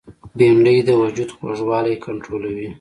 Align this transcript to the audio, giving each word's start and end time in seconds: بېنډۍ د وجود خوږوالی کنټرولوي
بېنډۍ 0.37 0.77
د 0.87 0.89
وجود 1.01 1.29
خوږوالی 1.35 1.95
کنټرولوي 2.05 2.67